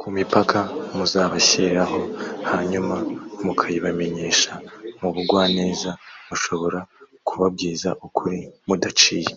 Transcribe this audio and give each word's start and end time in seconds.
ku 0.00 0.06
mipaka 0.16 0.58
muzabashyiriraho 0.96 2.00
hanyuma 2.50 2.96
mukayibamenyesha 3.44 4.52
mu 5.00 5.08
bugwaneza. 5.14 5.90
mushobora 6.28 6.78
kubabwiza 7.28 7.88
ukuri 8.06 8.38
mudaciye 8.66 9.32